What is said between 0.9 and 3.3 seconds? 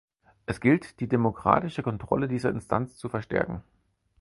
die demokratische Kontrolle dieser Instanz zu